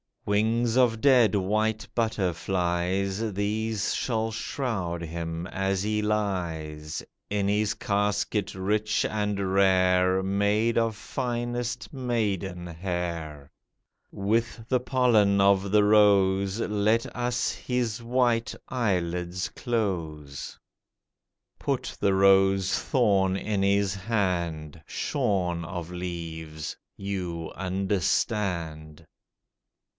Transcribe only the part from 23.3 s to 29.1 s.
in his hand, Shorn of leaves—you understand.